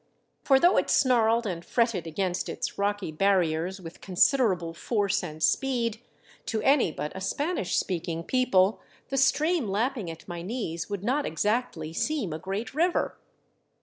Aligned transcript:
For 0.43 0.59
though 0.59 0.77
it 0.77 0.89
snarled 0.89 1.45
and 1.45 1.63
fretted 1.63 2.07
against 2.07 2.49
its 2.49 2.75
rocky 2.79 3.11
barriers 3.11 3.79
with 3.79 4.01
considerable 4.01 4.73
force 4.73 5.23
and 5.23 5.43
speed, 5.43 6.01
to 6.47 6.59
any 6.63 6.91
but 6.91 7.11
a 7.15 7.21
Spanish 7.21 7.75
speaking 7.75 8.23
people 8.23 8.81
the 9.09 9.17
stream 9.17 9.67
lapping 9.67 10.09
at 10.09 10.27
my 10.27 10.41
knees 10.41 10.89
would 10.89 11.03
not 11.03 11.27
exactly 11.27 11.93
seem 11.93 12.33
a 12.33 12.39
great 12.39 12.73
river. 12.73 13.15